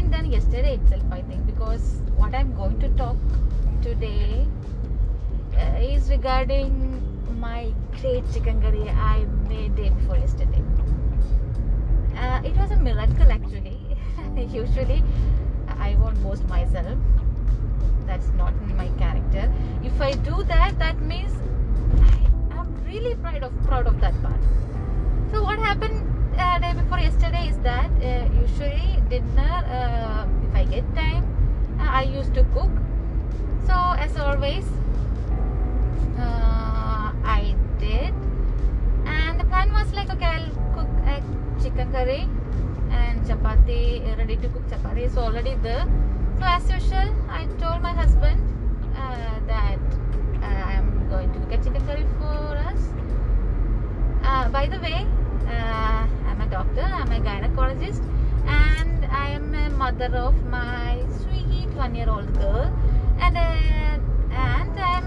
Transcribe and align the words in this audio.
been 0.00 0.10
done 0.10 0.32
yesterday 0.32 0.74
itself, 0.76 1.02
I 1.10 1.20
think, 1.22 1.44
because 1.46 2.00
what 2.16 2.34
I'm 2.34 2.54
going 2.54 2.78
to 2.80 2.88
talk 2.90 3.16
today 3.82 4.46
uh, 5.54 5.78
is 5.78 6.08
regarding 6.08 7.02
my 7.38 7.72
great 8.00 8.24
chicken 8.32 8.62
curry 8.62 8.88
I 8.88 9.24
made 9.48 9.76
day 9.76 9.90
before 9.90 10.16
yesterday. 10.16 10.62
Uh, 12.16 12.40
it 12.44 12.56
was 12.56 12.70
a 12.70 12.76
miracle 12.76 13.30
actually. 13.30 13.78
Usually, 14.36 15.02
I 15.68 15.96
won't 15.96 16.22
boast 16.22 16.48
myself. 16.48 16.98
That's 18.06 18.28
not 18.38 18.54
in 18.54 18.76
my 18.76 18.88
character. 18.98 19.52
If 19.84 20.00
I 20.00 20.12
do 20.12 20.42
that, 20.44 20.78
that 20.78 21.00
means 21.02 21.32
I 22.00 22.58
am 22.58 22.74
really 22.86 23.16
proud 23.16 23.42
of 23.42 23.52
proud 23.64 23.86
of 23.86 24.00
that 24.00 24.14
part. 24.22 24.40
So 25.30 25.42
what 25.42 25.58
happened 25.58 26.09
uh, 26.38 26.58
day 26.58 26.72
before 26.72 26.98
yesterday 26.98 27.48
is 27.48 27.58
that 27.58 27.90
uh, 28.02 28.28
usually 28.40 29.02
dinner, 29.08 29.64
uh, 29.66 30.26
if 30.48 30.54
I 30.54 30.64
get 30.64 30.84
time, 30.94 31.24
uh, 31.78 31.84
I 31.84 32.02
used 32.02 32.34
to 32.34 32.44
cook. 32.54 32.70
So 33.66 33.74
as 33.98 34.16
always, 34.16 34.64
uh, 36.18 37.12
I 37.24 37.54
did, 37.78 38.12
and 39.06 39.38
the 39.40 39.44
plan 39.44 39.72
was 39.72 39.92
like, 39.92 40.10
okay, 40.10 40.24
I'll 40.26 40.50
cook 40.74 40.88
a 41.06 41.22
chicken 41.62 41.92
curry 41.92 42.28
and 42.90 43.20
chapati, 43.26 44.02
uh, 44.12 44.16
ready 44.16 44.36
to 44.36 44.48
cook 44.48 44.66
chapati 44.68 45.06
is 45.06 45.16
already 45.16 45.54
there. 45.62 45.86
So 46.38 46.44
as 46.44 46.70
usual, 46.70 47.14
I 47.28 47.46
told 47.58 47.82
my 47.82 47.92
husband 47.92 48.40
uh, 48.96 49.38
that 49.46 49.78
uh, 50.42 50.46
I'm 50.46 51.08
going 51.10 51.32
to 51.32 51.38
cook 51.40 51.52
a 51.52 51.58
chicken 51.62 51.86
curry 51.86 52.06
for 52.18 52.56
us. 52.56 52.80
Uh, 54.22 54.48
by 54.48 54.66
the 54.66 54.78
way, 54.80 54.94
uh, 54.94 55.19
doctor, 56.60 56.82
I'm 56.82 57.10
a 57.12 57.20
gynecologist, 57.20 58.02
and 58.46 59.06
I 59.06 59.28
am 59.30 59.54
a 59.54 59.70
mother 59.70 60.10
of 60.14 60.34
my 60.44 61.02
sweet 61.20 61.70
one-year-old 61.74 62.34
girl, 62.34 62.66
and 63.18 63.36
uh, 63.36 64.40
and 64.48 64.78
I'm 64.78 65.06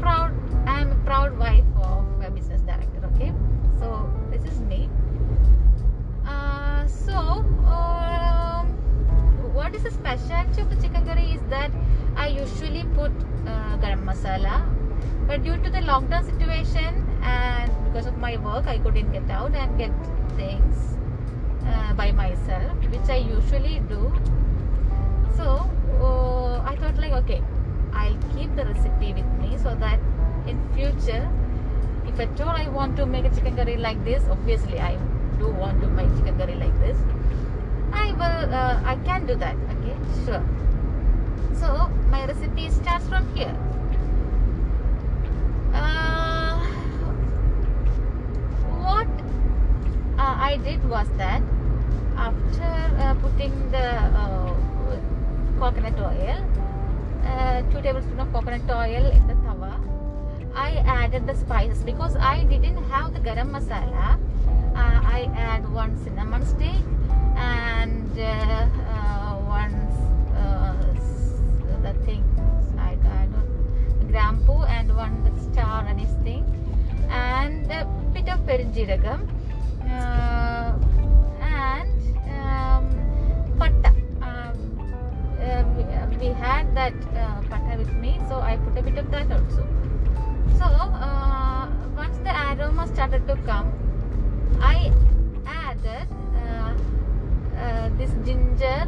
proud. 0.00 0.32
I'm 0.66 0.90
a 0.90 1.00
proud 1.04 1.38
wife 1.38 1.70
of 1.82 2.24
a 2.28 2.30
business 2.30 2.62
director. 2.62 3.00
Okay, 3.14 3.32
so 3.78 4.10
this 4.32 4.42
is 4.52 4.58
me. 4.72 4.88
Uh, 6.26 6.84
so, 6.88 7.16
um, 7.78 8.74
what 9.54 9.76
is 9.76 9.84
the 9.84 9.92
specialty 9.92 10.62
of 10.62 10.70
the 10.74 10.82
chicken 10.82 11.06
curry 11.06 11.28
is 11.38 11.42
that 11.48 11.70
I 12.16 12.26
usually 12.26 12.84
put 12.98 13.12
uh, 13.46 13.78
garam 13.84 14.02
masala, 14.10 14.56
but 15.32 15.44
due 15.44 15.56
to 15.64 15.70
the 15.70 15.78
lockdown 15.88 16.24
situation 16.26 16.96
and 17.22 17.70
because 17.84 18.06
of 18.06 18.18
my 18.18 18.36
work, 18.36 18.66
I 18.66 18.76
couldn't 18.76 19.12
get 19.12 19.30
out 19.30 19.54
and 19.54 19.78
get 19.78 19.90
things 20.36 20.98
uh, 21.66 21.94
by 21.94 22.12
myself, 22.12 22.76
which 22.90 23.08
I 23.08 23.16
usually 23.16 23.80
do. 23.88 24.12
So, 25.34 25.70
uh, 26.02 26.60
I 26.70 26.76
thought 26.76 26.98
like, 26.98 27.12
okay, 27.24 27.40
I'll 27.94 28.18
keep 28.36 28.54
the 28.56 28.66
recipe 28.66 29.14
with 29.14 29.24
me 29.40 29.56
so 29.56 29.74
that 29.76 29.98
in 30.46 30.60
future, 30.74 31.26
if 32.06 32.20
at 32.20 32.38
all 32.42 32.50
I 32.50 32.68
want 32.68 32.98
to 32.98 33.06
make 33.06 33.24
a 33.24 33.34
chicken 33.34 33.56
curry 33.56 33.78
like 33.78 34.04
this, 34.04 34.22
obviously 34.30 34.80
I 34.80 34.98
do 35.38 35.48
want 35.48 35.80
to 35.80 35.86
make 35.86 36.14
chicken 36.18 36.36
curry 36.36 36.56
like 36.56 36.78
this. 36.80 36.98
I 37.90 38.12
will, 38.12 38.54
uh, 38.54 38.82
I 38.84 38.96
can 39.06 39.24
do 39.24 39.34
that. 39.36 39.56
Okay, 39.76 39.96
sure. 40.26 40.44
So 41.54 41.88
my 42.10 42.26
recipe 42.26 42.68
starts 42.68 43.08
from 43.08 43.34
here. 43.34 43.56
Uh, 45.72 46.64
what 48.84 49.08
uh, 50.18 50.36
I 50.50 50.58
did 50.62 50.88
was 50.88 51.06
that 51.16 51.42
after 52.16 52.72
uh, 52.98 53.14
putting 53.20 53.70
the 53.70 53.78
uh, 53.78 54.54
coconut 55.58 55.98
oil, 55.98 56.38
uh, 57.24 57.62
two 57.70 57.80
tablespoons 57.82 58.20
of 58.20 58.32
coconut 58.32 58.68
oil 58.70 59.10
in 59.10 59.26
the 59.26 59.34
tawa, 59.34 59.80
I 60.54 60.70
added 60.86 61.26
the 61.26 61.34
spices 61.34 61.82
because 61.82 62.16
I 62.16 62.44
didn't 62.44 62.82
have 62.90 63.14
the 63.14 63.20
garam 63.20 63.50
masala. 63.52 64.18
Uh, 64.74 65.00
I 65.04 65.30
add 65.36 65.70
one 65.72 65.96
cinnamon 66.04 66.44
stick 66.46 66.82
and 67.36 68.18
uh, 78.82 80.72
and 81.40 81.88
um. 82.28 82.84
Um, 84.22 84.56
uh, 85.40 86.06
we, 86.18 86.26
had 86.28 86.74
that 86.74 86.94
uh, 87.14 87.76
with 87.78 87.92
me, 87.94 88.20
so 88.28 88.40
I 88.40 88.56
put 88.56 88.76
a 88.78 88.82
bit 88.82 88.98
of 88.98 89.10
that 89.12 89.30
also. 89.30 89.66
So 90.58 90.64
uh, 90.64 91.68
once 91.96 92.16
the 92.18 92.30
aroma 92.30 92.88
started 92.88 93.26
to 93.28 93.36
come, 93.46 93.72
I 94.60 94.92
added 95.46 96.08
uh, 96.36 96.74
uh, 97.56 97.88
this 97.98 98.10
ginger, 98.24 98.86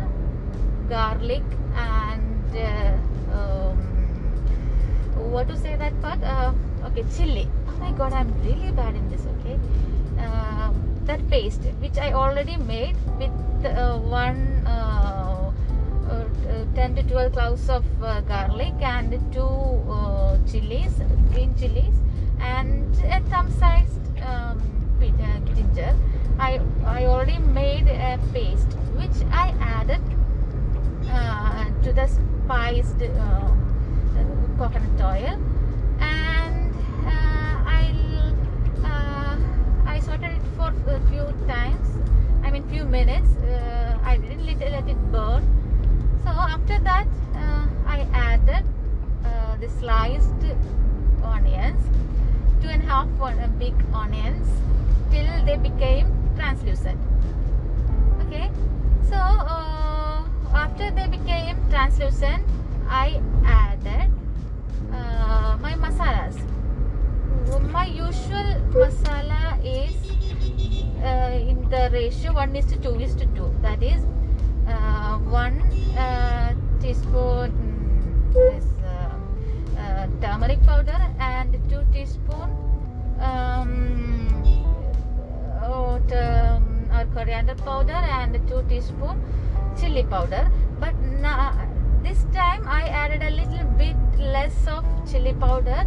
garlic, 0.88 1.44
and 1.77 2.56
um, 3.33 3.78
what 5.31 5.49
to 5.49 5.56
say 5.56 5.77
that 5.77 6.00
part? 6.03 6.19
Okay, 6.84 7.04
chili. 7.16 7.49
My 7.84 7.93
god, 7.93 8.12
I'm 8.15 8.33
really 8.45 8.72
bad 8.72 8.95
in 8.95 9.09
this. 9.11 9.27
Okay, 9.33 9.59
uh, 10.19 10.72
that 11.05 11.28
paste 11.28 11.65
which 11.81 11.99
I 11.99 12.12
already 12.12 12.56
made 12.56 12.97
with 13.19 13.67
uh, 13.67 13.99
one. 13.99 14.67
Uh, 14.67 15.53
uh, 16.05 16.25
uh, 16.50 16.65
10 16.75 16.97
to 16.97 17.03
12 17.03 17.33
cloves 17.33 17.69
of 17.71 17.84
garlic 18.28 18.75
and 18.81 19.11
two 19.33 19.49
chilies, 20.50 20.93
green 21.33 21.55
chilies, 21.56 21.95
and 22.41 22.95
a 23.06 23.21
thumb-sized 23.31 24.01
um, 24.21 24.61
uh, 25.01 25.39
ginger. 25.55 25.97
I 26.39 26.61
I 26.84 27.06
already 27.06 27.39
made 27.39 27.89
a 27.89 28.19
paste 28.34 28.77
which 29.01 29.19
I 29.33 29.55
added 29.61 30.03
uh, 31.09 31.65
to 31.83 31.93
the 31.93 32.06
spiced 32.06 33.03
uh, 33.03 33.09
uh, 33.09 34.25
coconut 34.59 35.01
oil, 35.01 35.39
So 45.15 46.31
after 46.31 46.81
that, 46.81 47.07
uh, 47.37 47.67
I 47.87 48.05
added 48.13 48.65
uh, 49.25 49.57
the 49.59 49.69
sliced 49.69 50.43
onions, 51.23 51.81
two 52.61 52.69
and 52.69 52.83
a 52.83 52.87
half 52.87 53.07
one, 53.11 53.39
uh, 53.39 53.47
big 53.57 53.75
onions, 53.95 54.49
till 55.13 55.29
they 55.47 55.57
became 55.57 56.11
translucent. 56.35 56.99
Okay, 58.27 58.51
so 59.09 59.15
uh, 59.15 60.25
after 60.53 60.91
they 60.91 61.07
became 61.07 61.59
translucent, 61.71 62.43
I 62.89 63.23
added 63.45 64.11
uh, 64.93 65.57
my 65.61 65.75
masalas. 65.75 66.43
My 67.71 67.87
usual 67.87 68.59
masala 68.75 69.63
is 69.63 69.95
uh, 71.05 71.39
in 71.39 71.71
the 71.71 71.89
ratio 71.93 72.33
1 72.33 72.57
is 72.57 72.67
to 72.67 72.79
2 72.79 72.99
is 72.99 73.15
to 73.15 73.27
2. 73.27 73.55
That 73.63 73.81
is 73.81 74.03
uh, 74.69 75.19
1 75.19 75.61
uh, 75.97 76.55
teaspoon 76.81 77.53
this, 78.33 78.65
uh, 79.78 80.07
turmeric 80.21 80.63
powder 80.65 81.01
and 81.21 81.53
2 81.71 81.84
teaspoon 81.93 82.51
um, 83.21 84.43
oh, 85.63 86.01
um, 86.16 86.89
or 86.93 87.05
coriander 87.15 87.55
powder 87.55 87.93
and 87.93 88.34
2 88.49 88.65
teaspoon 88.69 89.22
chili 89.78 90.05
powder. 90.05 90.51
But 90.81 90.95
now 91.01 91.55
this 92.03 92.25
time 92.33 92.67
I 92.67 92.83
added 92.89 93.22
a 93.22 93.31
little 93.31 93.65
bit 93.78 93.97
less 94.19 94.67
of 94.67 94.84
chili 95.10 95.33
powder 95.34 95.87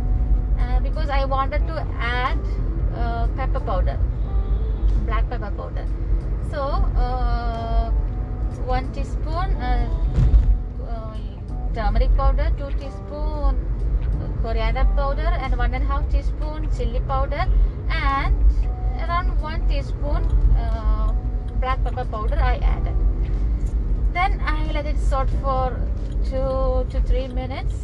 uh, 0.60 0.80
because 0.80 1.10
I 1.10 1.26
wanted 1.26 1.68
to 1.68 1.86
add 2.00 2.40
uh, 2.96 3.28
pepper 3.36 3.60
powder, 3.60 4.00
black 5.06 5.30
pepper 5.30 5.52
powder. 5.56 5.86
So, 6.50 6.62
uh, 6.62 7.87
one 8.66 8.92
teaspoon 8.94 9.56
uh, 9.62 9.90
uh, 10.90 11.18
turmeric 11.74 12.16
powder, 12.16 12.52
two 12.58 12.70
teaspoon 12.78 13.56
coriander 14.42 14.86
powder, 14.96 15.30
and 15.42 15.58
one 15.58 15.74
and 15.74 15.84
a 15.84 15.88
half 15.88 16.10
teaspoon 16.12 16.70
chili 16.76 17.00
powder, 17.08 17.46
and 17.90 18.36
around 19.02 19.40
one 19.42 19.68
teaspoon 19.68 20.24
uh, 20.58 21.14
black 21.60 21.84
pepper 21.84 22.06
powder 22.06 22.40
I 22.40 22.58
added. 22.58 22.96
Then 24.14 24.40
I 24.42 24.72
let 24.72 24.86
it 24.86 24.98
sort 24.98 25.30
for 25.42 25.80
two 26.24 26.86
to 26.90 27.02
three 27.06 27.28
minutes 27.28 27.76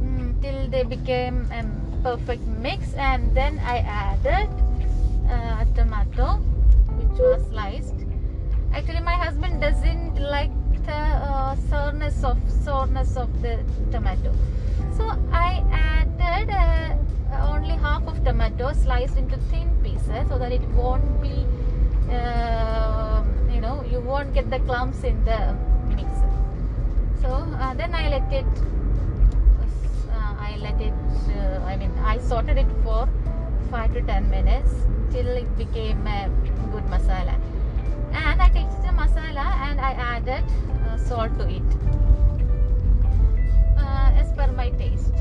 mm, 0.00 0.40
till 0.40 0.68
they 0.68 0.82
became 0.82 1.46
a 1.52 1.64
perfect 2.02 2.46
mix 2.46 2.94
and 2.94 3.34
then 3.34 3.58
I 3.58 3.78
added 3.78 4.48
uh, 5.28 5.64
tomato 5.74 6.36
which 6.96 7.18
was 7.18 7.46
sliced 7.48 7.97
actually 8.72 9.00
my 9.00 9.14
husband 9.14 9.60
doesn't 9.60 10.20
like 10.20 10.50
the 10.86 10.92
uh 10.92 11.56
soreness 11.70 12.24
of 12.24 12.38
sourness 12.64 13.16
of 13.16 13.42
the 13.42 13.58
tomato. 13.90 14.32
So 14.96 15.04
I 15.32 15.62
added 15.70 16.50
uh, 16.50 17.52
only 17.52 17.74
half 17.76 18.06
of 18.06 18.24
tomato 18.24 18.72
sliced 18.72 19.16
into 19.16 19.36
thin 19.50 19.68
pieces 19.82 20.28
so 20.28 20.38
that 20.38 20.52
it 20.52 20.62
won't 20.70 21.22
be, 21.22 21.46
uh, 22.10 23.22
you 23.52 23.60
know, 23.60 23.84
you 23.90 24.00
won't 24.00 24.32
get 24.34 24.50
the 24.50 24.58
clumps 24.60 25.04
in 25.04 25.24
the 25.24 25.54
mixer. 25.88 26.30
So 27.20 27.28
uh, 27.28 27.74
then 27.74 27.94
I 27.94 28.08
let 28.08 28.32
it. 28.32 28.46
Uh, 30.10 30.34
I 30.48 30.56
let 30.60 30.80
it. 30.80 30.94
Uh, 31.36 31.60
I 31.64 31.76
mean, 31.76 31.92
I 32.02 32.18
sorted 32.18 32.58
it 32.58 32.66
for 32.82 33.08
five 33.70 33.92
to 33.94 34.02
ten 34.02 34.30
minutes 34.30 34.72
till 35.10 35.26
it 35.28 35.58
became 35.58 36.06
a 36.06 36.28
good 36.72 36.84
masala. 36.84 37.36
And 39.78 39.86
I 39.86 39.92
added 40.16 40.44
uh, 40.86 40.96
salt 40.96 41.38
to 41.38 41.48
it 41.48 41.62
uh, 43.76 44.10
as 44.20 44.32
per 44.32 44.50
my 44.52 44.70
taste. 44.70 45.14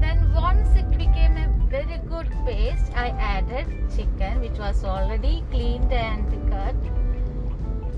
Then 0.00 0.32
once 0.34 0.68
it 0.76 0.90
became 0.90 1.36
a 1.36 1.48
very 1.68 1.98
good 2.08 2.28
paste, 2.46 2.92
I 2.94 3.08
added 3.10 3.66
chicken 3.94 4.40
which 4.40 4.58
was 4.58 4.84
already 4.84 5.44
cleaned 5.50 5.92
and 5.92 6.26
cut. 6.50 6.74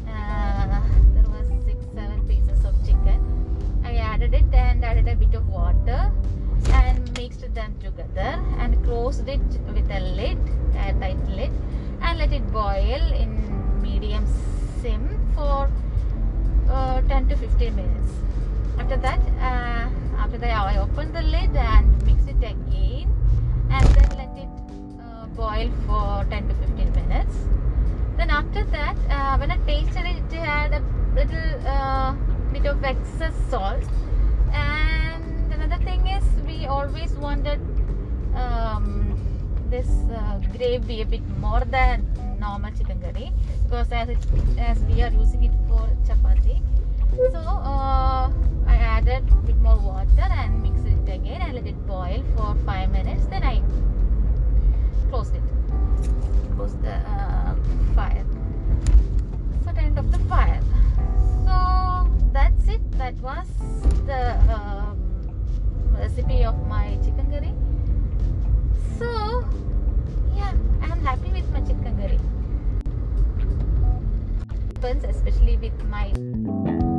Uh, 0.08 0.82
there 1.14 1.28
was 1.30 1.48
six, 1.64 1.84
seven 1.94 2.26
pieces 2.28 2.64
of 2.64 2.74
chicken. 2.84 3.20
I 3.84 3.96
added 3.96 4.34
it 4.34 4.52
and 4.52 4.84
added 4.84 5.08
a 5.08 5.16
bit 5.16 5.34
of 5.34 5.48
water 5.48 6.12
and 6.70 7.16
mixed 7.16 7.54
them 7.54 7.74
together 7.80 8.42
and 8.58 8.82
closed 8.84 9.28
it 9.28 9.40
with 9.74 9.90
a 9.90 10.00
lid, 10.00 10.38
a 10.76 10.92
tight 11.00 11.28
lid, 11.28 11.52
and 12.02 12.18
let 12.18 12.32
it 12.32 12.52
boil 12.52 13.12
in 13.12 13.30
medium 13.80 14.26
sim 14.82 15.02
for 15.34 15.70
uh, 16.68 17.00
10 17.02 17.28
to 17.28 17.36
15 17.36 17.76
minutes. 17.76 18.12
After 18.78 18.96
that, 18.96 19.20
uh, 19.48 19.84
after 20.22 20.38
that, 20.38 20.50
I 20.50 20.78
open 20.78 21.12
the 21.12 21.22
lid 21.22 21.56
and 21.56 22.06
mix 22.06 22.26
it 22.26 22.42
again, 22.50 23.08
and 23.70 23.86
then 23.96 24.08
let 24.20 24.32
it 24.44 24.54
uh, 25.00 25.26
boil 25.40 25.70
for 25.86 26.24
10 26.30 26.48
to 26.48 26.54
15 26.54 26.92
minutes. 27.00 27.36
Then 28.16 28.30
after 28.30 28.64
that, 28.76 28.96
uh, 29.08 29.36
when 29.38 29.52
I 29.52 29.58
tasted 29.68 30.04
it, 30.04 30.22
it 30.32 30.42
had 30.52 30.74
a 30.74 30.82
little 31.14 31.66
uh, 31.66 32.14
bit 32.52 32.66
of 32.66 32.82
excess 32.84 33.34
salt. 33.50 33.84
And 34.52 35.52
another 35.52 35.82
thing 35.84 36.06
is, 36.08 36.24
we 36.46 36.66
always 36.66 37.12
wanted 37.12 37.60
um, 38.34 38.91
this 39.82 40.16
uh, 40.16 40.38
gravy 40.56 41.02
a 41.02 41.06
bit 41.06 41.26
more 41.40 41.62
than 41.70 42.06
normal 42.38 42.70
chicken 42.72 43.00
curry 43.00 43.32
because 43.64 43.90
as 43.92 44.08
it 44.08 44.18
as 44.58 44.78
we 44.90 45.02
are 45.02 45.10
using 45.10 45.44
it 45.44 45.54
for 45.68 45.86
chapati. 46.06 46.60
So 47.32 47.38
uh, 47.38 48.30
I 48.66 48.76
added 48.96 49.24
a 49.30 49.46
bit 49.46 49.56
more 49.56 49.78
water 49.78 50.28
and 50.42 50.62
mixed 50.62 50.86
it 50.86 51.14
again 51.14 51.42
and 51.42 51.54
let 51.54 51.66
it 51.66 51.86
boil 51.86 52.22
for 52.36 52.54
five 52.64 52.90
minutes. 52.90 53.26
Then 53.26 53.42
I 53.42 53.62
closed 55.10 55.34
it. 55.34 55.42
Closed 56.56 56.82
the 56.82 56.94
uh, 56.94 57.54
fire. 57.94 58.24
So 59.64 59.72
turned 59.72 59.98
off 59.98 60.10
the 60.10 60.18
fire. 60.20 60.62
So 61.44 61.56
that's 62.32 62.68
it. 62.68 62.82
That 62.92 63.14
was 63.16 63.48
the 64.06 64.22
um, 64.54 64.98
recipe 65.92 66.44
of 66.44 66.51
curry. 74.82 74.98
Especially 75.08 75.56
with 75.56 75.84
my 75.84 76.91